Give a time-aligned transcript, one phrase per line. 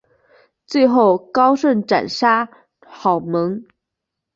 [0.65, 2.49] 最后高顺斩杀
[2.83, 3.63] 郝萌。